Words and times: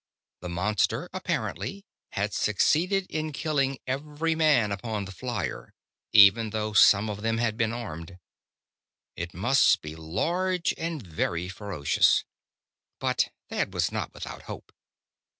The 0.39 0.49
monster, 0.49 1.11
apparently, 1.13 1.85
had 2.13 2.33
succeeded 2.33 3.05
in 3.11 3.31
killing 3.31 3.77
every 3.85 4.33
man 4.33 4.71
upon 4.71 5.05
the 5.05 5.11
flier, 5.11 5.75
even 6.11 6.49
though 6.49 6.73
some 6.73 7.07
of 7.07 7.21
them 7.21 7.37
had 7.37 7.55
been 7.55 7.71
armed. 7.71 8.17
It 9.15 9.35
must 9.35 9.79
be 9.83 9.95
large 9.95 10.73
and 10.75 11.03
very 11.05 11.47
ferocious. 11.49 12.25
But 12.97 13.29
Thad 13.49 13.75
was 13.75 13.91
not 13.91 14.11
without 14.11 14.41
hope. 14.49 14.73